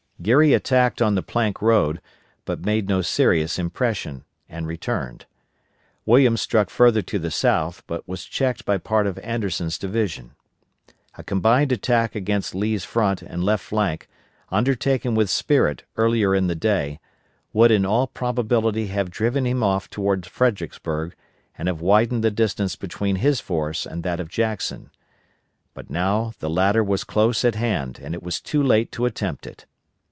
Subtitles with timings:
[0.23, 1.99] Geary attacked on the plank road,
[2.45, 5.25] but made no serious impression, and returned.
[6.05, 10.35] Williams struck further to the south, but was checked by part of Anderson's division.
[11.17, 14.07] A combined attack against Lee's front and left flank,
[14.51, 16.99] undertaken with spirit earlier in the day,
[17.51, 21.15] would in all probability have driven him off toward Fredericksburg
[21.57, 24.91] and have widened the distance between his force and that of Jackson;
[25.73, 29.47] but now the latter was close at hand and it was too late to attempt
[29.47, 29.65] it.